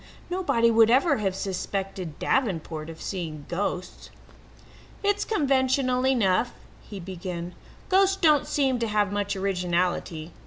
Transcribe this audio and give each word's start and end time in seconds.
Nobody 0.31 0.71
would 0.71 0.89
ever 0.89 1.17
have 1.17 1.35
suspected 1.35 2.17
Davenport 2.17 2.89
of 2.89 2.99
seeing 2.99 3.45
ghosts. 3.47 4.09
"It's 5.03 5.23
conventional 5.23 6.07
enough," 6.07 6.53
he 6.81 6.99
began. 6.99 7.53
"Ghosts 7.87 8.15
don't 8.15 8.47
seem 8.47 8.79
to 8.79 8.87
have 8.87 9.11
much 9.13 9.35
originality. 9.35 10.31